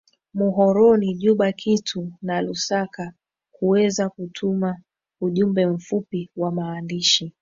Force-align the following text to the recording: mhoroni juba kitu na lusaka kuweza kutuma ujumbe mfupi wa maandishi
mhoroni 0.33 1.15
juba 1.15 1.51
kitu 1.51 2.11
na 2.21 2.41
lusaka 2.41 3.13
kuweza 3.51 4.09
kutuma 4.09 4.81
ujumbe 5.21 5.65
mfupi 5.65 6.29
wa 6.35 6.51
maandishi 6.51 7.29